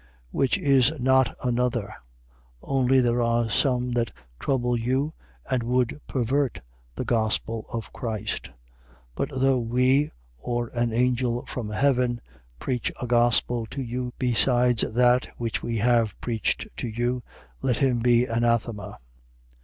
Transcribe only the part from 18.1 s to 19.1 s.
anathema.